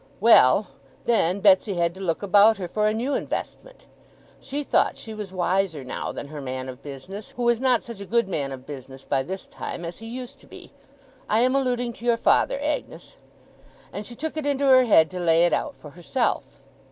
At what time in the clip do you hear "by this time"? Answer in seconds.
9.05-9.85